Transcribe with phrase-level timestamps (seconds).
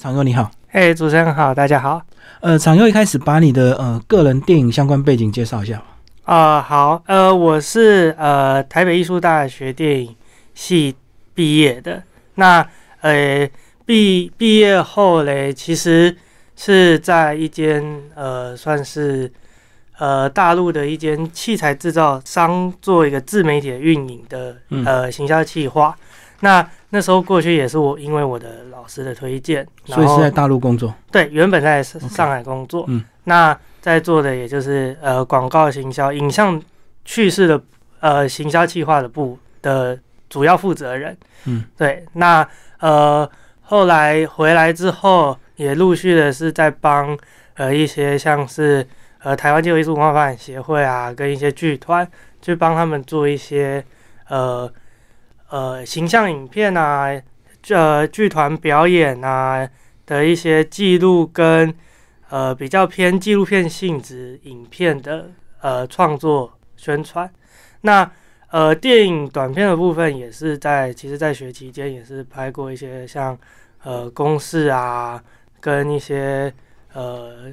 [0.00, 2.00] 常佑你好，嘿，主持人好，大家好。
[2.38, 5.82] 呃，常佑一开始把你的呃个人电影相关背景介绍一下。
[6.22, 10.14] 啊，好，呃，我是呃台北艺术大学电影
[10.54, 10.94] 系
[11.34, 12.00] 毕业的。
[12.36, 12.64] 那
[13.00, 13.50] 呃
[13.84, 16.16] 毕毕业后嘞，其实
[16.54, 19.28] 是在一间呃算是
[19.98, 25.92] 呃大陆的一间器材制造商做一个自媒体的运营的呃行销企划。
[26.38, 30.94] 那那时候过去也是我因为我的老师的推荐，所以是在大陆工作。
[31.10, 32.86] 对，原本在上海工作。
[32.88, 36.60] 嗯，那在做的也就是呃广告行销、影像
[37.04, 37.60] 叙事的
[38.00, 39.98] 呃行销计划的部的
[40.30, 41.14] 主要负责人。
[41.44, 42.06] 嗯，对。
[42.14, 42.48] 那
[42.80, 43.30] 呃
[43.60, 47.14] 后来回来之后，也陆续的是在帮
[47.54, 48.86] 呃一些像是
[49.22, 52.08] 呃台湾街头艺术文化发展协会啊，跟一些剧团
[52.40, 53.84] 去帮他们做一些
[54.28, 54.72] 呃。
[55.50, 57.08] 呃，形象影片啊，
[57.70, 59.68] 呃，剧团表演啊
[60.04, 61.74] 的一些记录跟
[62.28, 67.30] 呃比较偏纪录片性质影片的呃创作宣传。
[67.80, 68.10] 那
[68.50, 73.36] 呃电影短片的部分也是在，其实在学期间也是拍过一些像
[73.84, 75.22] 呃公式啊，
[75.60, 76.52] 跟一些
[76.92, 77.52] 呃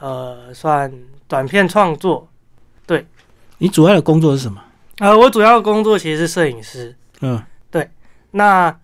[0.00, 0.92] 呃算
[1.26, 2.28] 短片创作。
[2.86, 3.04] 对，
[3.58, 4.62] 你主要的工作是什么？
[4.98, 6.94] 呃，我主要的工作其实是摄影师。
[7.22, 7.88] 嗯，对。
[8.32, 8.76] 那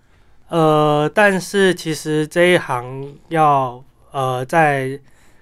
[0.48, 4.98] 呃，但是其实这一行要呃，在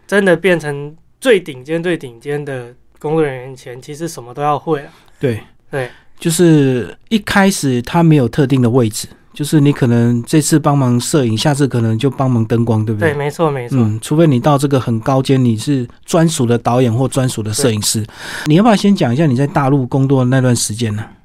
[0.07, 4.93] 真的变成最顶尖、最顶尖的工作人员前，其实什么都要会啊。
[5.21, 13.11] 对对，就是一开始他没有特定的位置，就是你可能这次帮忙摄影，下次可能就帮忙灯光，对不对？
[13.13, 13.79] 对，没错没错。
[13.79, 18.05] 嗯，除非你到这个很高阶，你是专属的导演或专属的摄影师。
[18.47, 21.03] 你要不要先讲一下你在大陆工作的那段时间呢？
[21.03, 21.16] 啊，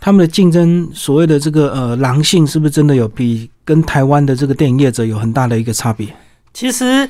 [0.00, 6.06] 他们的竞争所谓的这个呃狼性是不是真的有比跟台湾的这个电影业者有很大的一个差别？
[6.52, 7.08] 其实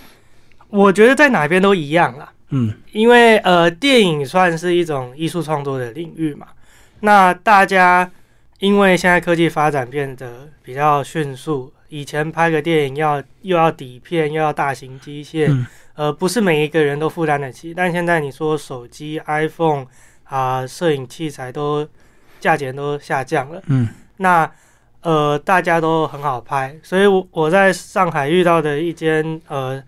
[0.68, 2.32] 我觉得在哪边都一样啦。
[2.50, 6.46] 嗯，因为呃电影算是一种艺术创作的领域嘛，
[7.00, 8.08] 那大家
[8.60, 15.52] 因为现在科技发展变得比较迅速，以前拍个电影要又要底片又要大型机械，
[15.94, 19.86] 呃不是每一个人都负担得起，但现在你说手机 iPhone
[20.24, 21.88] 啊摄影器材都。
[22.44, 23.88] 价钱都下降了，嗯，
[24.18, 24.50] 那
[25.00, 29.82] 呃大家都很好拍，所以我我在上海遇到的一间呃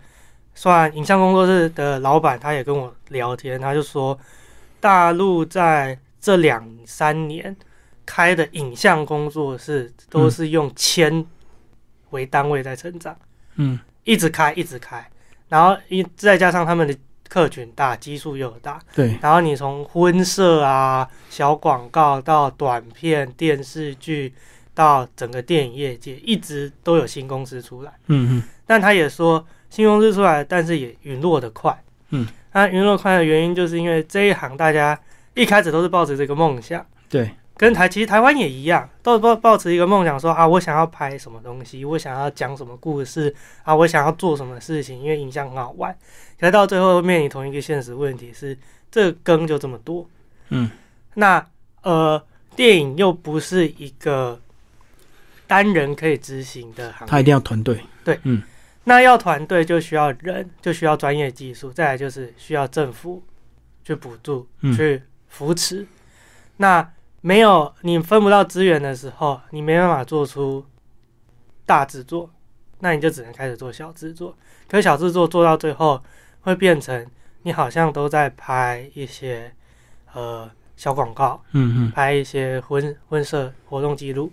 [0.55, 4.17] 算影像工作室的老板，他也跟我聊天，他就说
[4.79, 7.55] 大陆在这两三年
[8.07, 11.23] 开的影像工作室都是用千
[12.09, 13.15] 为单位在成长，
[13.57, 15.07] 嗯，一直开一直开，
[15.47, 16.97] 然后一再加上他们的。
[17.29, 19.17] 客群大，基数又大，对。
[19.21, 24.33] 然后你从婚摄啊、小广告到短片、电视剧，
[24.73, 27.93] 到整个电影业界，一直都有新公司出来。
[28.07, 28.43] 嗯嗯。
[28.65, 31.77] 但他也说，新公司出来，但是也陨落的快。
[32.09, 32.27] 嗯。
[32.53, 34.99] 那陨落快的原因，就是因为这一行大家
[35.33, 36.85] 一开始都是抱着这个梦想。
[37.09, 37.31] 对。
[37.57, 45.95] 跟台其实台湾也一样，都抱抱持一个梦想，说啊，我想要拍什么东西，我想要讲什么故事啊，我想要做什么事情，因为影像很好玩。
[46.39, 48.55] 可是到最后面临同一个现实问题是，
[48.91, 50.07] 这羹就这么多。
[50.49, 50.69] 嗯，
[51.15, 51.43] 那
[51.81, 52.23] 呃，
[52.55, 54.39] 电影又不是一个
[55.47, 57.79] 单人可以执行的行业，他一定要团队。
[58.03, 58.43] 对，嗯，
[58.83, 63.23] 那要团队就需要人，就需要专业技术，再来就是需要政府
[63.83, 65.87] 去补助、去扶持。
[66.57, 66.87] 那
[67.21, 70.65] 没有你分不到资源的时候，你没办法做出
[71.65, 72.29] 大制作，
[72.79, 74.37] 那你就只能开始做小制作。
[74.69, 76.01] 可小制作做到最后，
[76.41, 77.05] 会变成
[77.43, 79.51] 你好像都在拍一些
[80.13, 84.31] 呃小广告，嗯嗯，拍一些婚婚摄活动记录，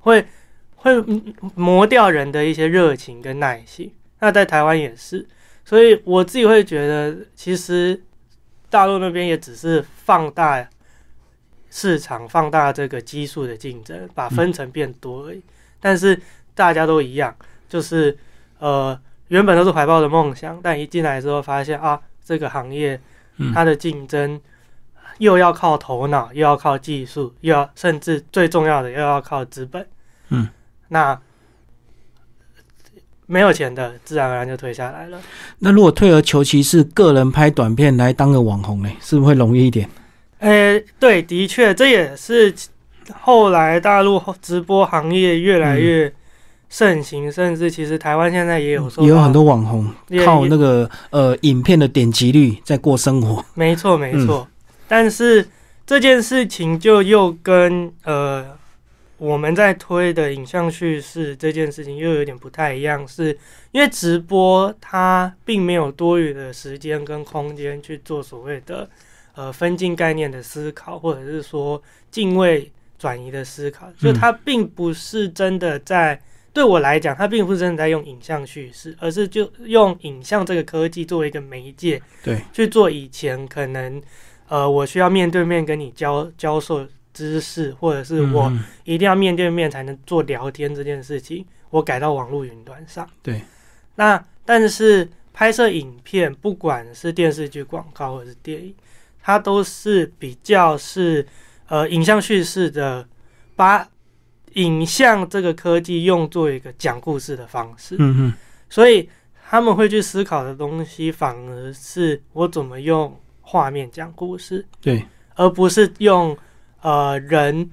[0.00, 0.24] 会
[0.76, 0.92] 会
[1.54, 3.92] 磨掉人的一些热情跟耐心。
[4.20, 5.26] 那在台湾也是，
[5.64, 8.02] 所以我自己会觉得，其实
[8.68, 10.68] 大陆那边也只是放大。
[11.70, 15.40] 市场放大这个基数的竞争，把分层变多而已。
[15.80, 16.20] 但是
[16.54, 17.34] 大家都一样，
[17.68, 18.18] 就是
[18.58, 18.98] 呃，
[19.28, 23.00] 原本都是怀抱的梦想，但一进来之后发现啊，这个行业
[23.54, 24.38] 它的竞争
[25.18, 29.86] 又要靠头脑，又要靠技术，又要甚至最重要的又要靠资本。
[30.28, 30.48] 嗯，
[30.88, 31.18] 那
[33.26, 35.20] 没有钱的，自然而然就退下来了。
[35.60, 39.88] 那如果退而求其次，个人拍短片来当个网红呢，是不是会容易一点？
[40.40, 42.52] 诶，对，的确，这也是
[43.20, 46.12] 后来大陆直播行业越来越
[46.68, 49.86] 盛行，甚至其实台湾现在也有，也有很多网红
[50.24, 53.44] 靠那个呃影片的点击率在过生活。
[53.54, 54.46] 没错，没错。
[54.88, 55.46] 但是
[55.86, 58.46] 这件事情就又跟呃
[59.18, 63.36] 我们在推的影像叙事这件事情又有点不太一样，是
[63.72, 68.88] 因为直播它并没有多余的时间跟空间去做所谓的
[69.34, 76.20] 呃分镜概念的思考，或者是说敬畏转移的思考，就它并不是真的在
[76.52, 84.02] 对我来讲，它并不是真的在用影像叙事，而是就用影像这个科技作为一个媒介，对，去做以前可能
[84.48, 86.86] 呃我需要面对面跟你交交授。
[87.12, 88.50] 知识，或者是我
[88.84, 93.06] 一定要面对面才能做聊天这件事情，我改到网络云端上。
[93.20, 93.42] 对，
[93.96, 98.72] 那但是拍摄影片，不管是电视剧广告或者是电影，
[99.22, 101.26] 它都是比较是
[101.68, 103.06] 呃影像叙事的，
[103.56, 103.88] 把
[104.54, 107.96] 影像这个科技用作一个讲故事的方式。
[107.98, 108.34] 嗯哼，
[108.68, 109.08] 所以
[109.48, 114.66] 他们会去思考的东西，反而是我怎么用画面讲故事。
[114.80, 116.36] 对，而不是用。
[116.82, 117.68] 呃，人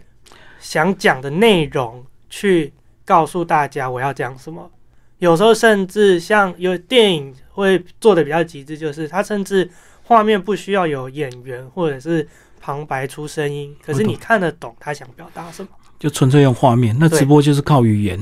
[0.59, 2.73] 想讲的内容去
[3.05, 4.69] 告诉大家我要讲什么，
[5.19, 9.71] 有时候甚至像有电影会做的比较极致，就是它甚至
[10.07, 12.25] 画面不需要有演员或者是
[12.61, 15.67] 旁白出声音，可是你看得懂他想表达什么，
[15.99, 16.95] 就纯粹用画面。
[16.97, 18.17] 那直播就是靠语言，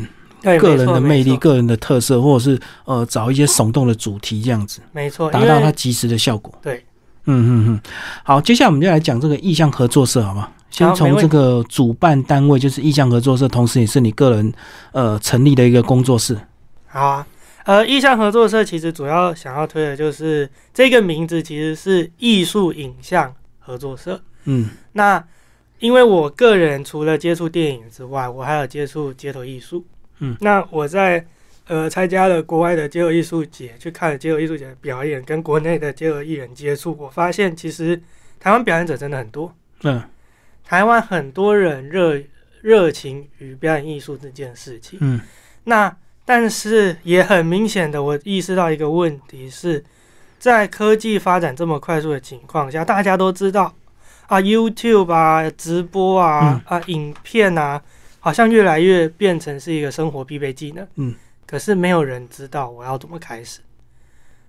[0.60, 6.54] 个人的魅力、个人的特色，或者是呃找一些耸动的主题这样子，没错，达到它及时的效果。
[6.62, 6.84] 对，
[7.26, 7.80] 嗯嗯嗯，
[8.24, 10.50] 好，接下来我们就来讲这个意向合作社，好吗？
[10.72, 14.54] 先从这个主办单位，就是意向合作社，同时也是你个人
[14.92, 16.38] 呃成立的一个工作室。
[16.88, 17.28] 好啊，
[17.66, 24.22] 呃，意向合作社其实主要想要推的就是这个名字，其实是艺术影像合作社。
[24.46, 25.24] 嗯，那
[25.80, 29.86] 因为我个人除了接触电影之外，我还有接触街头艺术。
[30.20, 31.26] 嗯，那我在
[31.68, 38.02] 呃参加了国外的街头艺术节，去看了街头艺术节的表演，跟国内的街头艺人接触，我发现其实
[38.40, 39.54] 台湾表演者真的很多。
[39.84, 40.02] 嗯。
[40.64, 42.20] 台湾很多人热
[42.62, 45.22] 热情于表演艺术这件事情，嗯，
[45.64, 45.96] 那
[46.26, 49.86] 但是也很明显的，我意识到一个问题是，
[50.40, 53.72] 在科技发展这么快速的情况下，大家都知道
[54.28, 57.80] 啊，YouTube 啊，直播啊，啊，影片啊，
[58.20, 61.14] 好像越来越变成是一个生活必备技能，嗯，
[61.46, 63.60] 可是没有人知道我要怎么开始，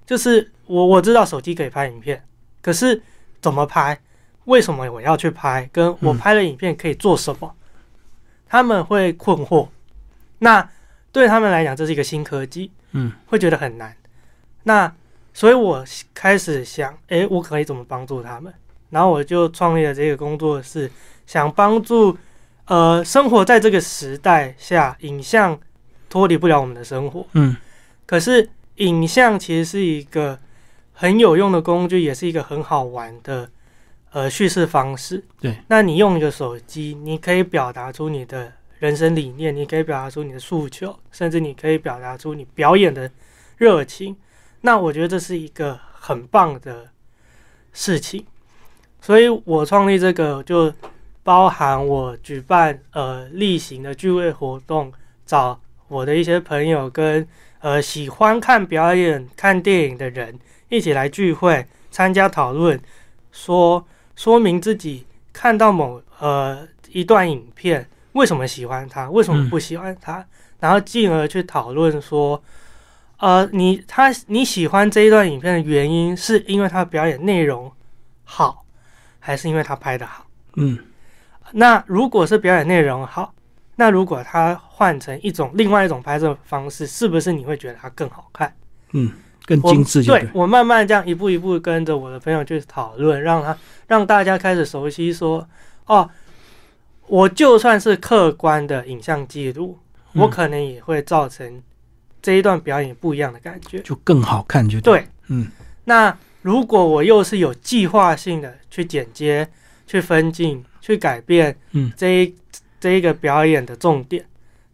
[0.06, 2.24] 就是我我知道手机可以拍影片，
[2.62, 3.02] 可是
[3.42, 4.00] 怎么拍？
[4.46, 5.68] 为什么我要去拍？
[5.72, 7.52] 跟我拍的影片可以做什么？
[8.48, 9.68] 他们会困惑。
[10.38, 10.66] 那
[11.20, 13.96] 对他们来讲，这是一个新科技，嗯，会觉得很难。
[14.64, 14.92] 那
[15.32, 15.82] 所以我
[16.12, 18.52] 开始想，诶，我可以怎么帮助他们？
[18.90, 20.90] 然后我就创立了这个工作室，
[21.26, 22.16] 想帮助
[22.66, 25.58] 呃，生活在这个时代下，影像
[26.10, 27.56] 脱离不了我们的生活，嗯，
[28.04, 30.38] 可是影像其实是一个
[30.92, 33.48] 很有用的工具，也是一个很好玩的。
[34.12, 43.10] 呃，叙事方式对，那你用一个手机，你可以表达出你的人生理念，你可以表达出你的诉求，甚至你可以表达出你表演的
[43.56, 44.16] 热情。
[44.60, 46.88] 那我觉得这是一个很棒的
[47.72, 48.24] 事情，
[49.00, 50.72] 所以我创立这个就
[51.22, 54.92] 包含我举办呃例行的聚会活动，
[55.24, 57.26] 找我的一些朋友跟
[57.60, 60.38] 呃喜欢看表演、看电影的人
[60.68, 62.80] 一起来聚会，参加讨论，
[63.32, 63.86] 说。
[64.18, 70.26] 说明自己看到某呃一段影片，为什么喜欢他，为什么不喜欢他，
[70.58, 72.42] 然后进而去讨论说，
[73.18, 77.70] 呃，你他你喜欢这一段影片的原因，是因为他表演内容
[78.24, 78.64] 好，
[79.20, 80.26] 还是因为他拍的好？
[80.56, 80.78] 嗯，
[81.52, 83.34] 那如果是表演内容好，
[83.76, 88.52] 那如果他换成一种另外一种拍摄方式，是不是你会觉得他更好看？
[88.92, 89.12] 嗯。
[89.46, 93.56] 更精致，对我慢慢这样一步一步跟着我的朋友去讨论，让他
[93.86, 95.48] 让大家开始熟悉说，
[95.84, 96.10] 哦，
[97.08, 99.78] 我就算是客观的影像记录，
[100.14, 101.62] 我可能也会造成
[102.20, 105.48] 这一段表演不一样的感觉，就更好看，就对，嗯。
[105.84, 109.48] 那如果我又是有计划性的去剪接、
[109.86, 112.34] 去分镜、去改变，嗯，这一
[112.80, 114.24] 这一个表演的重点，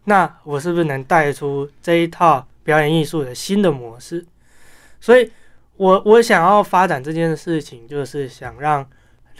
[0.05, 4.25] 那我是不是能带出这一套表演艺术的新的模式？
[4.99, 5.29] 所以，
[5.75, 8.87] 我我想要发展这件事情，就是想让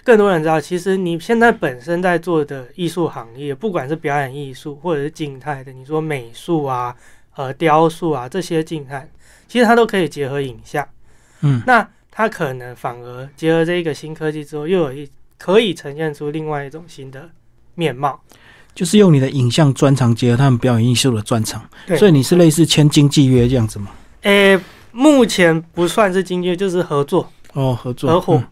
[0.03, 6.95] 更多人知道，其实你现在本身在做的艺术行业，不管是表演艺术或者是静态的，你说美术啊、
[7.36, 9.10] 呃雕塑啊这些静态，
[9.48, 10.88] 其实它都可以结合影像。
[11.41, 17.29] 嗯，那它可能反而结合这一个新科技之后，又有一可以呈现出另外一种新的
[17.75, 18.19] 面貌，
[18.75, 21.63] 就是用你的影像专长结合他们表演艺术的专长。
[21.98, 23.88] 所以你是类似签经纪约这样子吗？
[24.22, 24.60] 诶。
[24.95, 28.43] 目前不算是经纪，就是合作哦，合作合伙。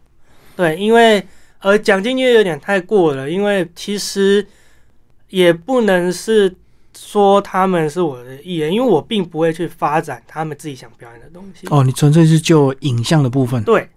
[0.55, 1.24] 对，因为
[1.62, 4.46] 呃，讲经济有点太过了，因为其实
[5.30, 6.53] 也不能是
[6.98, 11.68] 说他们是我的艺人，因为我并不会去发展他们自己想表演的东西。
[11.70, 13.63] 哦，你纯粹是就影像的部分。
[13.63, 13.88] 对，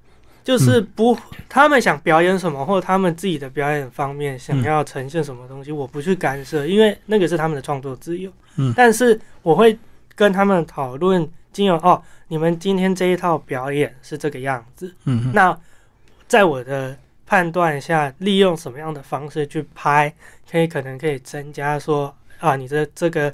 [0.45, 1.17] 就是不，
[1.49, 8.31] 他们想表演什么，或他们自己的表演方面想要呈现什么东西，我不去干涉，因为那个是他们的创作自由。
[8.57, 9.77] 嗯，但是我会
[10.15, 14.95] 跟他们讨论，经由哦，你们今天这一套表演是这个样子。
[15.07, 15.59] 嗯，那
[16.29, 16.95] 在我的。
[17.27, 20.13] 判断一下，利用什么样的方式去拍，
[20.51, 23.33] 可以可能可以增加说啊，你的这个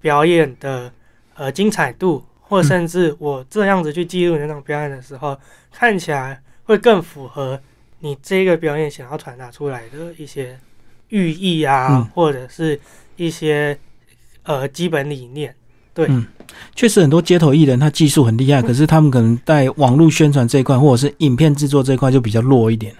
[0.00, 0.92] 表演的
[1.34, 5.38] 呃精彩度，或甚至我这样子去记录那种表演的时候，
[5.72, 7.60] 看起来会更符合
[8.00, 10.58] 你这个表演想要传达出来的一些
[11.08, 12.78] 寓意啊，或者是
[13.16, 13.78] 一些
[14.42, 15.54] 呃基本理念。
[15.94, 16.08] 对，
[16.74, 22.94] 确实很多街头艺人他技术很厉害，可是他们可能在网络宣传这一块，或者是影片制作这一块就比较弱一点。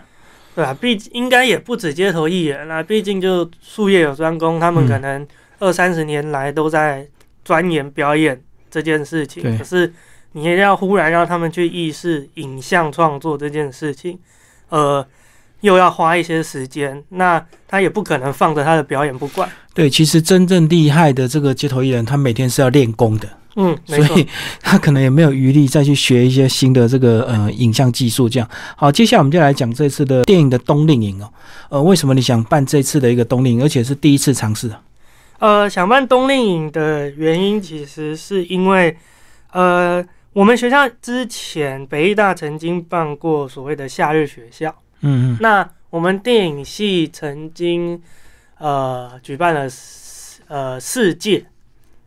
[0.54, 5.26] 对啊，毕应该也不止街头艺人啦，毕竟就术业有专攻，他们可能
[5.58, 7.06] 二三十年来都在
[7.44, 8.38] 钻研表演
[8.70, 9.56] 这件事情。
[9.56, 9.92] 可是
[10.32, 14.18] 你要忽然让他们去意识影像创作这件事情，
[14.68, 15.06] 呃，
[15.62, 19.48] 又要花一些时间，那他也不可能放着他的表演不管。
[19.72, 23.28] 对，其实真正厉害的这个街头艺人，他每天是要练功的。
[23.56, 24.26] 嗯，所以
[24.62, 28.28] 他可能也没有余力再去学一些新的这个呃影像技术。
[28.28, 31.30] 这样好，接下来我们就来讲这次的电影的冬令营哦。
[31.68, 34.80] 呃，为什么你想办这次的一个冬令营，而且是第一次尝试啊？
[35.38, 38.96] 呃，想办冬令营的原因，其实是因为
[39.52, 44.74] 呃，我们学校之前北艺大曾经办过所谓的夏日学校。
[45.00, 45.38] 嗯嗯。
[45.40, 48.00] 那我们电影系曾经
[48.58, 49.68] 呃举办了
[50.48, 51.44] 呃四届。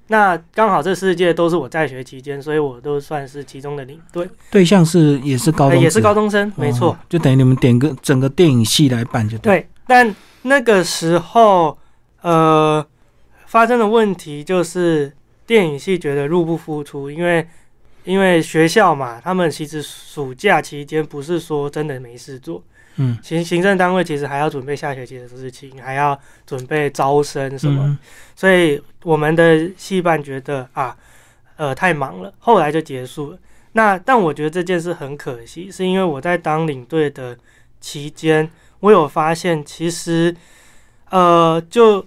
[0.08, 4.30] 那刚好这四届都是我在学期间，所以我都算是其中的领队。
[4.52, 6.96] 对象是也是高中，也是高中生，没错。
[7.10, 9.68] 就等于你们点个整个电影系来办就对。
[9.88, 11.76] 但那个时候，
[12.22, 12.86] 呃，
[13.48, 15.12] 发生的问题就是
[15.48, 17.48] 电影系觉得入不敷出，因为
[18.04, 22.64] 因为学校嘛，他们其实暑假期间不是说真的没事做。
[22.98, 27.98] 嗯，行行政单位其实还要准备下学期的事情，还要准备招生什么，
[28.36, 30.96] 所以我们的戏办觉得啊，
[31.58, 33.38] 呃，太忙了，后来就结束了。
[33.74, 37.38] 那但我觉得这件事很可惜，是因为我在当领队的
[37.82, 38.50] 期间，
[38.80, 40.34] 我有发现，其实
[41.10, 42.06] 呃，就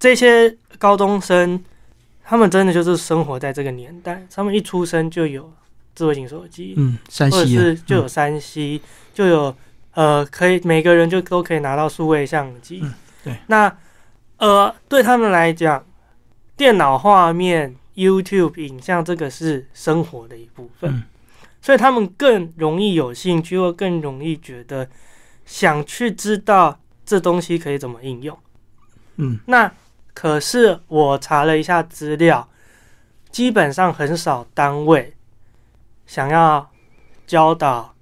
[0.00, 1.62] 这些高中生，
[2.24, 5.52] 他们真的就是生活在这个年代，他们一出生就有
[5.94, 8.80] 智慧型手机，嗯，三 C 是就有三 C，
[9.14, 9.54] 就有。
[9.92, 12.80] 呃，可以每个人就都可以拿到数位相机。
[12.84, 13.36] 嗯，对。
[13.48, 13.76] 那
[14.36, 15.84] 呃，对他们来讲，
[16.56, 21.02] 电脑画面、YouTube 影像这个是生活的一部分，
[21.60, 24.88] 所以他们更容易有兴趣，或更容易觉得
[25.44, 28.38] 想去知道这东西可以怎么应用。
[29.16, 29.72] 嗯，那
[30.14, 32.48] 可是我查了一下资料，
[33.32, 35.14] 基本上很少单位
[36.06, 36.70] 想要
[37.26, 37.94] 教导。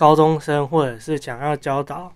[0.00, 2.10] 高中生或者是想要教导，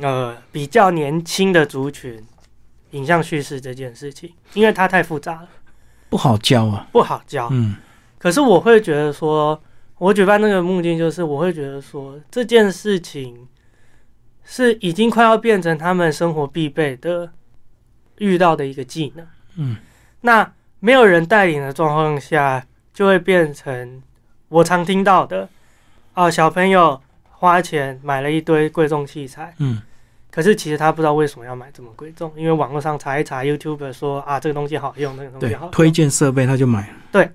[0.00, 2.26] 呃，比较年轻的族群，
[2.92, 5.48] 影像叙事这件事情，因为它太复杂了，
[6.08, 7.50] 不好教啊，不好教。
[7.52, 7.76] 嗯，
[8.18, 9.62] 可是我会觉得说，
[9.98, 13.46] 我举办那个目的就是，我会觉得说，这件事情
[14.42, 17.30] 是已经快要变成他们生活必备的
[18.16, 19.26] 遇到的一个技能。
[19.56, 19.76] 嗯，
[20.22, 20.50] 那
[20.80, 24.02] 没有人带领的状况下，就会变成
[24.48, 25.50] 我常听到的。
[26.14, 27.00] 啊，小朋友
[27.30, 29.80] 花钱买了一堆贵重器材，嗯，
[30.30, 36.94] 可是其实他不知道为什么要买这么贵重，因为网络上查一查，YouTube 说啊这个东西好用，那个东西好，推荐设备他就买了。
[37.10, 37.30] 对，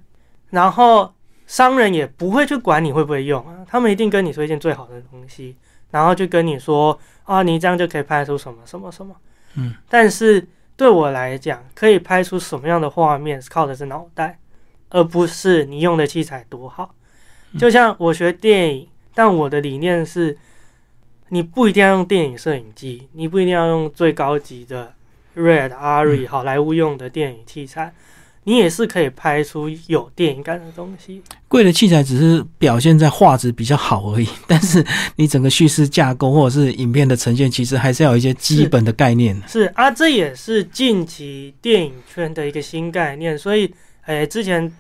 [0.52, 1.14] 然后
[1.48, 5.56] 商人也不会去管你会不会用啊，他们一定跟你推荐最好的东西，
[5.92, 9.16] 然后就跟你说啊，你这样就可以拍出什么什么什么，
[9.56, 14.38] 嗯，但是对我来讲，可以拍出什么样的画面，靠的是脑袋，
[14.90, 16.94] 而不是你用的器材多好。
[17.58, 20.38] 就像我学电影，但我的理念是，
[21.30, 24.94] 你不一定要用电影摄影机，你不一定要用最高级的
[25.36, 27.92] Red、Arri 好莱坞用的电影器材，
[28.44, 31.24] 你也是可以拍出有电影感的东西。
[31.48, 34.86] 贵的器材只是表现在画质比较好而已， 但是
[35.16, 39.36] 你整个叙事架构或者是影片的呈现，其实还是要有一些基本的概念。
[39.48, 43.36] 是啊，这也是近期电影圈的一个新概念。
[43.36, 43.74] 所以，
[44.06, 44.72] 诶，之前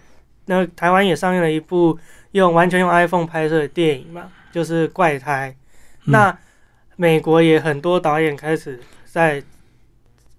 [0.46, 1.98] 那台湾也上映了一部。
[2.38, 5.56] 用完全用 iPhone 拍摄的电影嘛，就是怪胎。
[6.06, 6.38] 那
[6.96, 9.44] 美国也很多导演开始在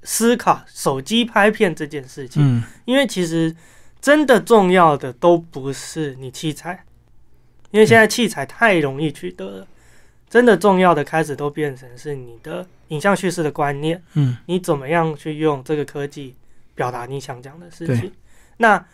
[0.02, 2.42] 思考手机拍片这件事情。
[2.42, 3.54] 嗯，因为其实
[4.00, 6.84] 真的重要的都不是你器材，
[7.70, 9.66] 因为现在器材太容易取得了。
[10.30, 16.36] 真的重要的开始都变成是你的影像叙事的观念，嗯，你怎么样去用这个科技
[16.74, 18.12] 表达你想讲的事情？
[18.58, 18.84] 那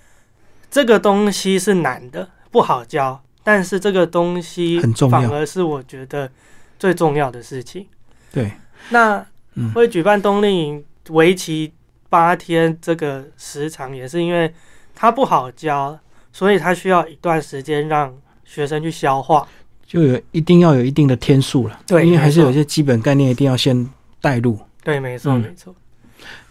[0.71, 6.31] 这个东西是难的，不好教，但是这个东西很重要，反而是我觉得
[6.79, 7.85] 最重要的事情。
[8.33, 8.53] 对，
[8.91, 9.27] 那
[9.75, 11.73] 会举办冬令营为期
[12.09, 14.55] 八天，这个时长也是因为
[14.95, 15.99] 它不好教，
[16.33, 19.49] 所以它需要一段时间让学生去消化。
[19.85, 24.57] 就有一定要有一定的天数了，对，因为还是有些基本概念一定要先带入。
[24.85, 25.75] 对，没错，没错。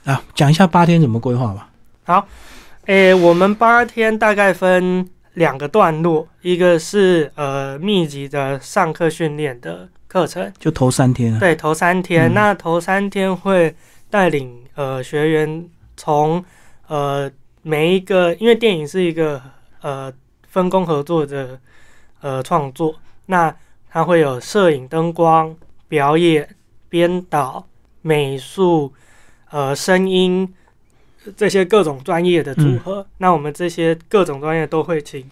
[0.04, 1.70] 啊，讲一下八天怎么规划吧。
[2.04, 2.28] 好，
[2.88, 11.38] 诶，我们八天大概分两个段落，一个是呃密集的上课训练的课程，就头三天。
[11.40, 12.34] 对，头三天。
[12.34, 13.76] 那头三天会
[14.10, 16.44] 带领呃学员从
[16.88, 19.42] 呃每一个，因为电影是一个
[19.82, 20.14] 呃
[20.48, 21.60] 分工合作的
[22.22, 22.96] 呃创作。
[23.26, 23.56] 那
[23.90, 25.56] 它会有摄影、灯光、
[25.88, 26.48] 表演、
[26.90, 27.66] 编导、
[28.02, 28.94] 美术、
[29.50, 30.54] 呃声音
[31.36, 33.06] 这些各种专业的组合。
[33.18, 35.30] 那我们这些各种专业都会请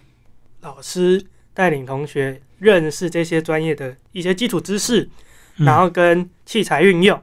[0.60, 5.08] 老师带领同学认识这些专业的一些基础知识，
[5.56, 7.20] 然后跟器材运用。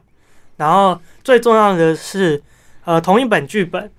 [0.56, 2.42] 然后最重要的是，
[2.84, 3.90] 呃，同一本剧本，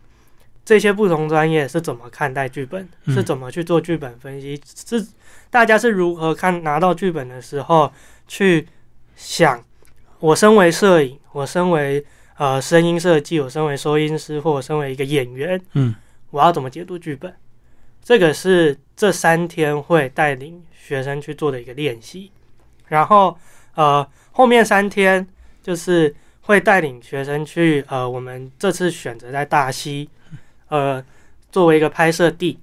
[0.63, 5.05] 这些不同专业是怎么看待剧本，是怎么去做剧本分析，是。
[5.49, 7.91] 大家是如何看拿到剧本的时候
[8.25, 8.65] 去
[9.17, 9.61] 想？
[10.19, 12.05] 我身为摄影，我身为
[12.41, 15.93] 呃声音设计，我身为收音师，或我身为一个演员，嗯，
[16.31, 17.31] 我要怎么解读剧本？
[18.03, 22.31] 这个是这三天会带领学生去做的一个练习。
[22.87, 23.37] 然后
[23.75, 25.27] 呃后面三天
[25.61, 30.09] 就是会带领学生去呃我们这次选择在大溪
[30.69, 31.05] 呃
[31.51, 32.57] 作为一个拍摄地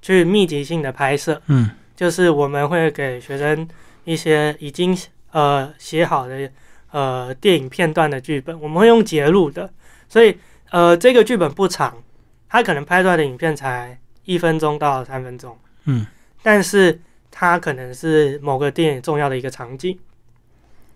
[0.00, 1.70] 去密集性的拍摄，嗯。
[1.94, 3.68] 就是我们会给学生
[4.02, 4.98] 一些已经
[5.30, 6.50] 呃写好的
[6.92, 9.68] 呃电影片段的剧本，我们会用截录的，
[10.08, 10.38] 所以
[10.70, 12.00] 呃这个剧本不长，
[12.48, 16.06] 它可能拍出来的影片才一分钟到三分钟，嗯，
[16.42, 19.98] 但是它可能是某个电影重要的一个场景，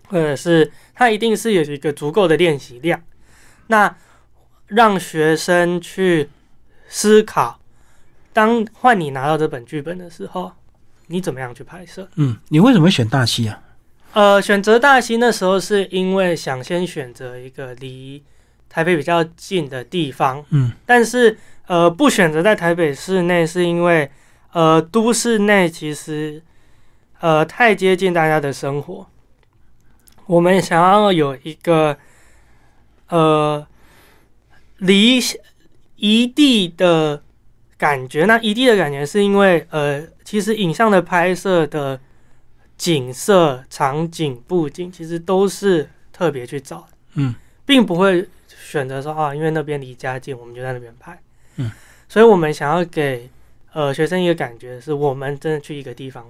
[0.07, 3.03] 或者是它一定是有一个足够的练习量，
[3.67, 3.97] 那
[4.69, 6.31] 让学生去
[6.89, 7.59] 思考，
[8.33, 10.53] 当换你拿到这本剧本的时候。
[11.09, 12.09] 你怎么样去拍摄？
[12.17, 13.63] 嗯，你为什么选大戏啊？
[14.13, 18.23] 呃，选择大溪那时候是因为想先选择一个离
[18.69, 20.45] 台北比较近的地方。
[20.51, 24.11] 嗯，但是呃，不选择在台北市内，是因为
[24.53, 26.43] 呃，都市内其实
[27.21, 29.07] 呃太接近大家的生活。
[30.27, 31.97] 我们想要有一个
[33.09, 33.67] 呃
[34.79, 35.19] 离
[35.97, 37.23] 一地的
[37.77, 40.03] 感觉，那一地的感觉是因为呃。
[40.27, 42.01] 其实影像的拍摄的
[42.77, 47.35] 景色、场景、布景，其实都是特别去找，嗯，
[47.65, 51.19] 并不会选择说啊，因为那边离家近，我们就在那边拍，
[51.57, 51.71] 嗯，
[52.09, 53.29] 所以我们想要给
[53.73, 56.25] 呃学生一个感觉，是我们真的去一个地方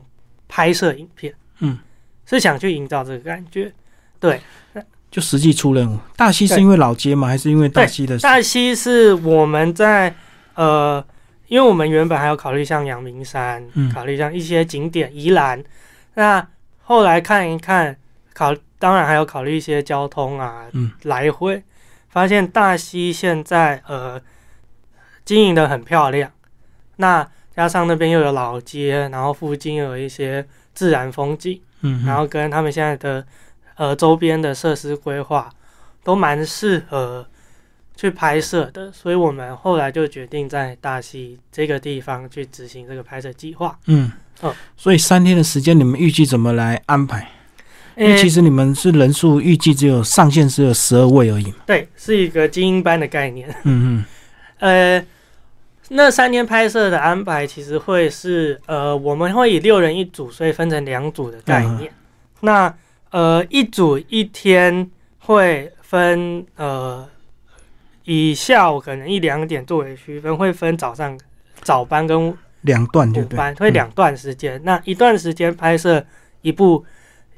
[0.48, 1.78] 拍摄影片，嗯，
[2.24, 3.72] 是想去营造这个感觉，
[4.20, 4.40] 对，
[5.10, 5.98] 就实际出任务。
[6.16, 7.28] 大溪是因为老街吗？
[7.28, 8.18] 还是因为大溪的？
[8.18, 10.14] 大溪是我们在
[10.54, 11.04] 呃。
[11.48, 15.62] 因为我们原本还有考虑像阳明山，嗯考虑像一些景点宜兰，
[16.16, 16.46] 那
[16.82, 17.96] 后来看一看，
[18.34, 20.66] 考当然还要考虑一些交通啊，
[21.04, 21.62] 来回，
[22.08, 24.20] 发现大溪现在呃
[25.24, 26.30] 经营的很漂亮，
[26.96, 33.24] 那加上那边又有老街，然后附近又有一些自然风景，嗯，然后跟他们现在的
[33.76, 35.48] 呃周边的设施规划
[36.02, 37.26] 都蛮适合。
[37.98, 43.78] 去拍摄的，所以我们后来就决定在大溪这个地方去执行这个拍摄计划。
[43.86, 47.28] 嗯，哦，所以三天的时间，你们预计怎么来安排？
[47.96, 51.56] 因为其实你们是人数预计只有上限只有十二位而已嘛。
[51.66, 53.48] 对，是一个精英班的概念。
[53.64, 54.04] 嗯嗯。
[54.58, 55.06] 呃，
[55.88, 61.90] 那三天拍摄的安排其实会是呃，我们会以六人一组，所以分成两组的概念。
[62.40, 62.74] 那
[63.10, 67.08] 呃，一组一天会分呃。
[68.08, 71.18] 以下午可能一两点作为区分，会分早上
[71.62, 72.32] 早班跟
[72.66, 74.60] 两段午班，会两段时间。
[74.62, 76.04] 那一段时间拍摄
[76.42, 76.84] 一部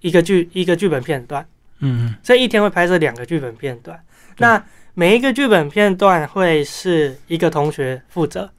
[0.01, 1.47] 一个剧一个剧本片段，
[1.79, 3.97] 嗯，这一天会拍摄两个剧本片段。
[4.39, 4.61] 那
[4.95, 8.51] 每一个剧本片段会是一个同学负责，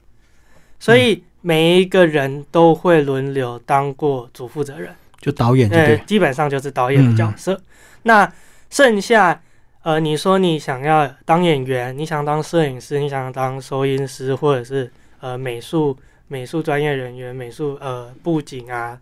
[0.78, 7.60] 所以每一个人都会轮流当过主负责人，就导演对，基本上就是导演的角色。
[8.04, 8.32] 那
[8.70, 9.42] 剩下。
[9.82, 15.96] 呃，你说你想要当演员，你想当摄影师，你想当收音师，或者是呃美术
[16.30, 18.96] 美术专业人员、美术呃布景啊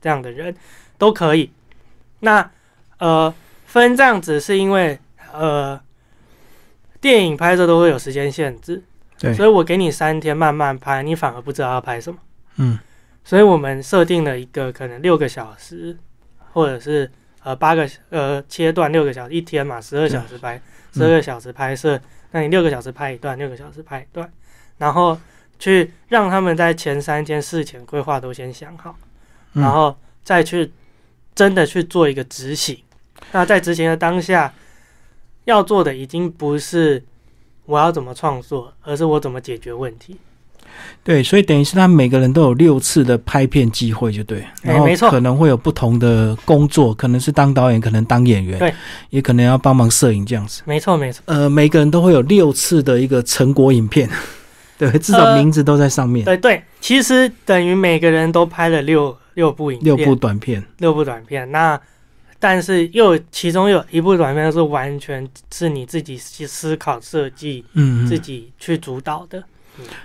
[0.00, 0.54] 这样的人
[0.96, 1.50] 都可以。
[2.20, 2.48] 那
[2.98, 3.34] 呃
[3.66, 4.96] 分这样子是因为
[5.32, 5.78] 呃
[7.00, 8.80] 电影拍摄都会有时间限制，
[9.18, 12.18] 对，所以我给你三天慢慢拍，你反而不知道要拍什么。
[12.56, 12.78] 嗯，
[13.24, 15.96] 所以我们设定了一个可能六个小时，
[16.52, 17.10] 或者是
[17.42, 20.60] 呃八个呃切断六个小时一天嘛，十二小时拍，
[20.92, 24.30] 十二个小时拍摄，那你六个小时拍一段，六个小时拍一段，
[24.78, 25.18] 然后
[25.60, 28.96] 去让他们在前三天事前规划都先想好，
[29.52, 29.94] 然后
[30.24, 30.72] 再去
[31.34, 32.76] 真的去做一个执行。
[33.30, 34.52] 那在执行的当下，
[35.44, 37.00] 要做的已经不是
[37.66, 40.16] 我要怎么创作，而是我怎么解决问题。
[41.04, 44.42] 对，所以等于是他每个人都有六次的拍片机会，就对。
[44.62, 48.72] 然后可能会有不同的工作，可能是当导演，可能当演员，对，
[49.10, 50.62] 也可能要帮忙摄影这样子。
[50.64, 51.22] 没错，没错。
[51.26, 54.08] 呃，每个人都会有六次的一个成果影片，
[54.80, 56.24] 对，至少名字都在上面。
[56.24, 61.50] 对对，其实等于每个人都拍了六六部影片，六部短片，六部短片。
[61.52, 61.78] 那
[62.38, 69.44] 但是又其中有一部短片是完全是你自己去思考设计，嗯，自己去主导的。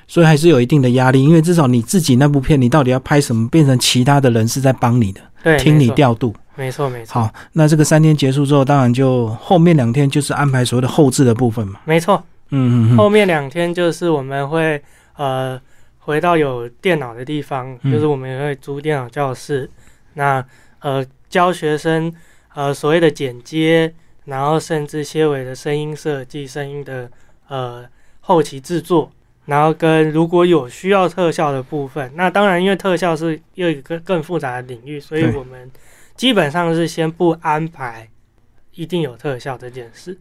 [0.07, 7.13] 所以还是有一定的压力，因为至少你自己那部片，你到底要拍什么，变成其他的人是在帮你的，对，听你调度，没错没错。
[7.13, 11.79] 好，那这个三天结束之后，当然就后面两天就是安排所谓的后置的部分嘛。
[11.83, 12.95] 没错，嗯。
[12.97, 14.81] 后面两天就是我们会
[15.17, 15.60] 呃
[15.99, 19.69] 回到有电脑的地方，就是我们也会租电脑教室，
[20.13, 20.45] 那
[20.79, 22.13] 呃教学生
[22.53, 23.93] 呃所谓的剪接，
[24.25, 27.10] 然后甚至些微的声音设计、声音的
[27.47, 27.86] 呃
[28.21, 29.12] 后期制作。
[29.45, 35.69] 然后跟如果有需要特效的部分，那当然因为特效是又一个更复杂的领域，所以我们
[36.15, 38.10] 基本上是先不安排
[38.71, 40.17] 一定有特效这件事，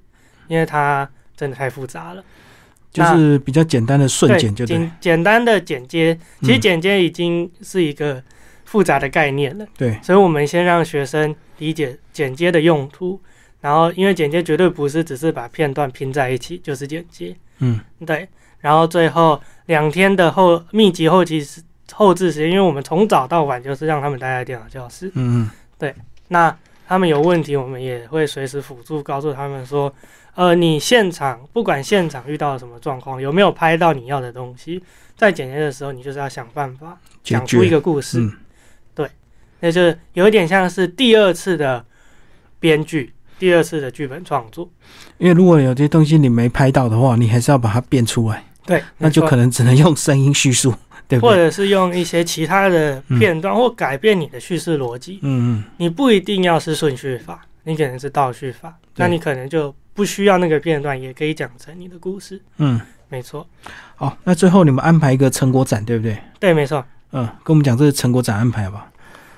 [0.46, 2.22] 因为它真的太复杂了。
[2.92, 8.22] 就是比较简单的瞬间就简简单的剪接，其实剪接已经是一个
[8.64, 9.66] 复杂的概念了。
[9.76, 13.20] 对，所以我们先让学生理解剪接的用途，
[13.60, 17.34] 然后因为剪接绝对不是只是把片段拼在一起就是剪接。
[17.58, 18.28] 嗯，对。
[18.60, 21.44] 然后最后两天的后密集后期
[21.92, 25.10] 后置时间，因为我们从早到晚就是让他们待在电脑教室。
[25.14, 25.92] 嗯，对。
[26.28, 29.92] 那他们有问题，我们也会随时辅助，告诉他们说，
[30.34, 34.82] 呃，你现场不管现场遇到了什么状况，有没有拍到你要的东西，
[35.16, 38.30] 在剪辑的时候，你就是要想办法讲出一个故事。
[38.94, 39.08] 对，
[39.60, 41.84] 那就有一点像是第二次的
[42.58, 43.12] 编剧。
[43.36, 44.66] 第二次的剧本创作，
[45.18, 48.42] 因为如果有些东西你没拍到的话，你还是要把它变出来。
[48.64, 50.72] 对，那就可能只能用声音叙述，
[51.08, 55.18] 对或者是用一些其他的片段，或改变你的叙事逻辑。
[55.22, 62.42] 嗯嗯，你不一定要是顺序法，你可能是倒叙法，那你可能就不需要那个片段，也可以讲成你的故事。
[62.58, 63.46] 嗯，没错。
[63.94, 66.18] 好，那最后你们安排一个成果展，对不对？
[66.38, 66.84] 对，没错。
[67.12, 68.90] 嗯，跟我们讲这个成果展安排吧。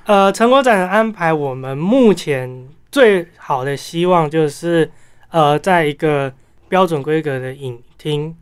[0.07, 2.69] 呃，成果展的安排，我们目前。
[2.89, 4.91] 最好的希望就是，
[5.29, 6.33] 呃，在一个
[6.67, 8.35] 标准规格的影厅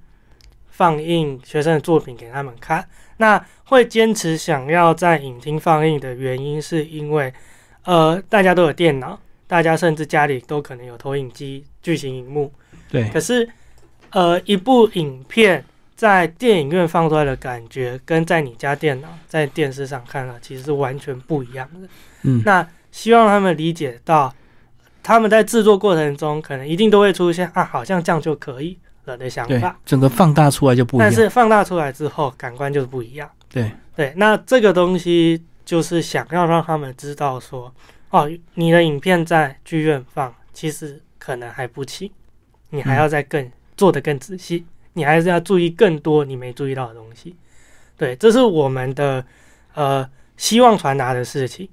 [0.68, 2.86] 放映学生的作品给他们看。
[3.16, 7.34] 那会坚持想要在影厅放映的原因，是因为，
[7.84, 9.18] 呃，大家都有电脑，
[9.54, 12.52] 大家甚至家里都可能有投影机、巨型荧幕。
[12.90, 13.08] 对。
[13.10, 13.48] 可是，
[14.10, 15.64] 呃，一部影片
[15.94, 21.88] 在电影院放出来的感觉，跟在你家电脑在电视上看了，其实是完全不一样的。
[22.22, 22.42] 嗯。
[22.44, 24.34] 那希望他们理解到。
[25.06, 29.78] 他们在制作过程中，可能一定都会出现啊，好像这样就可以了的想法。
[29.84, 31.06] 整个放大出来就不一样。
[31.06, 33.30] 但是放大出来之后，感官就是不一样。
[33.50, 37.70] 对对，那这个东西就是想要让他们知道说，
[38.14, 42.08] 哦，你的影片在剧院放，其实可能还不行，
[42.70, 47.34] 你还要再更做的更仔细，你还是要注意更多你没注意到的东西。
[47.96, 49.26] 对，这是我们的
[49.74, 50.08] 呃。
[50.36, 51.68] 希望传达的事情，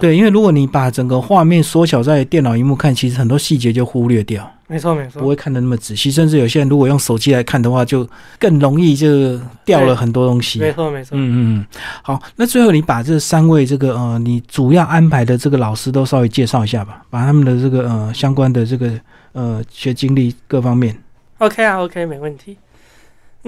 [0.00, 4.48] 对，因为如果你把整个画面缩小在电脑荧幕看，其实很多细节就忽略掉。
[4.68, 10.58] 没错，没错，不会看的那么仔细，甚至有些人如果用手机来看的话，就更容易就掉了很多东西。
[10.58, 11.16] 没错，没错。
[11.16, 11.66] 嗯嗯，
[12.02, 18.92] 好，那最后你把这三位这个呃，你主要安排的这个老师都稍微介绍一下吧，把他们的这个呃相关的这个
[19.32, 20.96] 呃学经历各方面。
[21.38, 22.56] OK 啊，OK，没问题。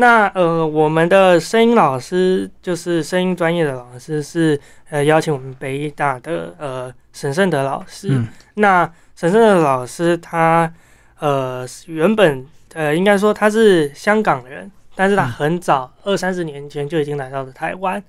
[0.00, 4.58] 那呃，我们的声音老师就是声音专业的老师，是
[4.90, 8.22] 呃邀请我们北大的呃沈胜德老师。
[8.54, 10.72] 那沈胜德老师他
[11.18, 18.00] 呃原本呃应该说他是香港人，但是他很早二三十年前就已经来到了台湾，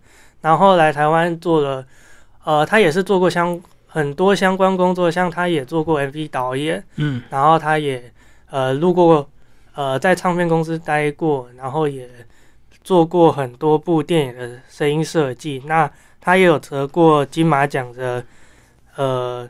[0.41, 1.83] 然后来台湾做了
[2.43, 8.11] 呃他也是做过相很多相关工作，像他也做过 MV 导演，嗯，然后他也
[8.51, 9.27] 呃录过。
[9.79, 12.05] 呃，在唱片公司待过，然后也
[12.83, 15.63] 做过很多部电影的声音设计。
[15.67, 15.89] 那
[16.19, 18.21] 他也有得过金马奖的
[18.97, 19.49] 呃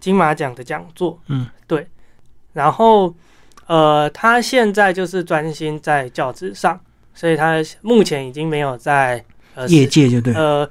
[0.00, 1.20] 金马奖的讲座。
[1.26, 1.86] 嗯，对。
[2.54, 3.14] 然后，
[3.66, 6.80] 呃，他现在就是专心在教职上，
[7.12, 9.22] 所以他目前已经没有在
[9.54, 10.66] 呃业界就对，呃，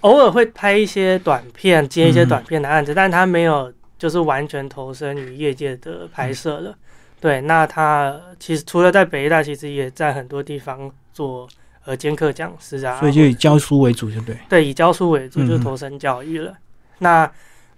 [0.00, 6.76] 偶尔会拍一些短片，接一些短片的案子，但他没有就是完全投身于业界的拍摄了。
[7.20, 11.48] 对，那他其实除了在北大，其实也在很多地方做
[11.84, 14.38] 呃兼课讲师啊，所以就以教书为主，对不对。
[14.48, 16.54] 对，以教书为主，就投身教育了。
[16.98, 17.30] 那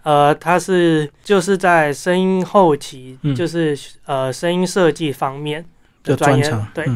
[0.03, 5.64] 呃，他是就是在声音后期，就是呃声音设计方面
[6.03, 6.66] 的专业。
[6.74, 6.87] 对，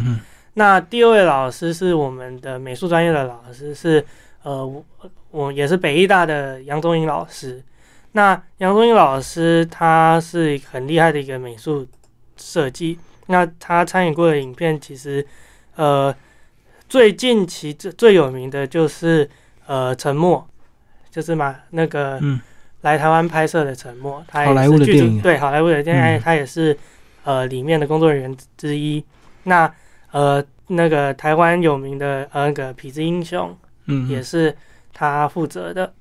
[0.54, 4.04] 那第二位老师是我们的美术专业的老师，是
[4.42, 4.84] 呃我
[5.30, 7.62] 我也是北艺大的杨宗英老师。
[8.12, 11.86] 那杨宗英老师他是很厉害的一个美术
[12.36, 12.98] 设计。
[13.26, 15.26] 那他参与过的影片，其实
[15.76, 16.14] 呃
[16.88, 19.28] 最近其最最有名的就是
[19.66, 20.48] 呃沉默，
[21.10, 22.20] 就是嘛那个。
[22.82, 26.76] 来台湾拍摄的《沉默》，他好莱坞的电影，对好莱坞的电影，他也是
[27.22, 29.00] 呃里面的工作人员之一。
[29.44, 29.72] 那
[30.10, 34.52] 呃那个台湾有名的呃那个痞子英雄，嗯，也是
[34.92, 35.94] 他负责的。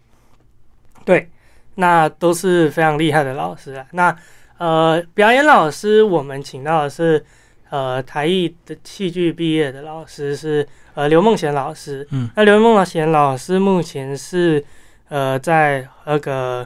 [1.06, 1.30] 对，
[1.76, 3.86] 那都是非常厉害的老师啊。
[3.92, 4.18] 那
[4.62, 7.26] 呃表演老师，我们请到的是
[7.72, 12.08] 呃台艺的戏剧毕业的老师，是呃刘梦贤老师。
[12.12, 14.64] 嗯，那刘梦贤老师目前是。
[15.12, 16.66] 呃，在那个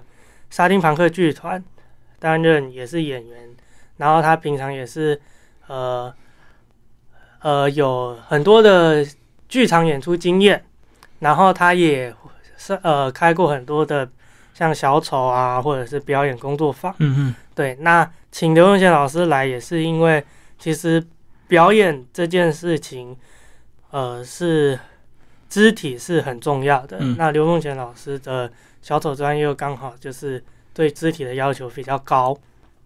[0.52, 1.64] 沙丁庞克剧团
[2.20, 3.50] 担任也是演员，
[3.98, 5.20] 然后他平常也是
[5.66, 6.14] 呃
[7.42, 9.04] 呃有很多的
[9.50, 10.64] 剧场演出经验，
[11.22, 12.14] 然后他也
[12.56, 14.08] 是呃开过很多的
[14.56, 16.92] 像小丑啊，或者是表演工作坊。
[16.98, 20.26] 嗯嗯，对，那请刘永贤老师来也是因为
[20.58, 21.06] 其实
[21.48, 23.16] 表演这件事情，
[23.92, 24.80] 呃是。
[25.48, 26.98] 肢体是很重要的。
[27.18, 32.34] 那刘梦贤老师的小丑专又刚好就是对肢体的要求比较高，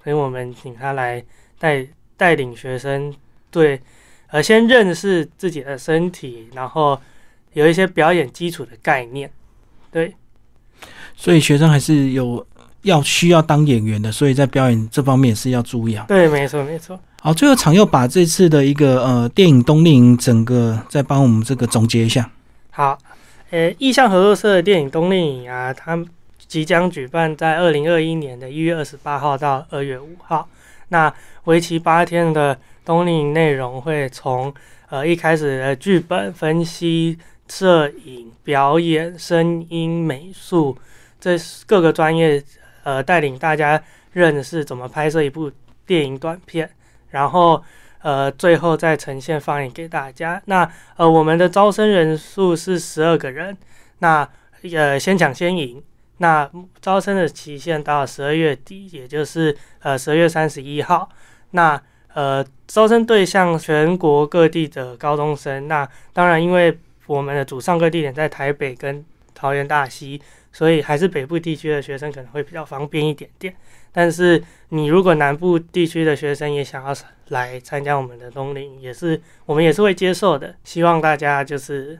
[0.03, 1.23] 所以我们请他来
[1.57, 3.11] 带带领学生
[3.49, 3.81] 对
[4.27, 6.99] 呃先认识自己的身体，然后
[7.53, 9.31] 有一些表演基础的概念。
[9.89, 10.13] 对，
[11.19, 12.47] 所以学生还是有
[12.83, 16.05] 要需要当演员的，所以在表演这方面是要注意啊。
[16.07, 16.97] 对，没错，没错。
[17.21, 22.31] 好，最后场又把这次的一个呃电影冬令营整个再帮我们这个总结一下。
[22.69, 22.97] 好，
[23.49, 26.01] 呃，意向合作社的电影冬令营啊，它
[26.47, 30.47] 即将举办在二零二一年的一月二十八号到二月五号。
[30.87, 34.51] 那为期八天的冬令营内容会从
[34.89, 37.17] 呃一开始的剧本分析、
[37.49, 40.77] 摄影、表演、声音、美术
[41.19, 42.43] 这各个专业，
[42.83, 43.81] 呃，带领大家
[44.13, 45.51] 认识怎么拍摄一部
[45.85, 46.69] 电影短片，
[47.09, 47.63] 然后。
[48.01, 50.41] 呃，最后再呈现放映给大家。
[50.45, 53.57] 那呃，我们的招生人数是十二个人。
[53.97, 54.25] 那
[54.73, 55.83] 呃，先抢先赢。
[56.19, 61.09] 那招生的期限到十二月底，也就是呃十二月三十一号。
[61.51, 61.77] 那
[62.13, 65.67] 呃，招生对象全国各地的高中生。
[65.67, 69.03] 那当然，因为我们的主上课地点在台北跟
[69.35, 73.53] 桃园大溪，所以还是北部地区的学生可能会比较方便一点点。
[73.91, 76.95] 但是你如果南部地区的学生也想要
[77.29, 80.55] 来参加我们的冬令，也是我们也是会接受的。
[80.63, 81.99] 希望大家就是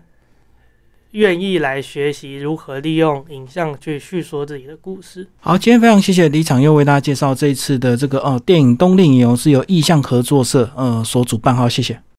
[1.11, 5.27] 愿意来学习如何利用影像去叙说自己的故事。
[5.39, 11.99] 好，今天非常谢谢李场又为大家介绍这一次的这个呃电影冬令营是由意向合作社呃所主办，好，谢谢。